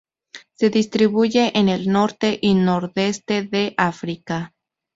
Se 0.53 0.71
distribuye 0.71 1.51
en 1.55 1.69
el 1.69 1.87
norte 1.91 2.39
y 2.41 2.55
nordeste 2.55 3.43
de 3.43 3.75
África. 3.77 4.55